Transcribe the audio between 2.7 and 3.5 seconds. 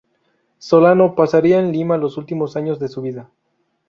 de su vida.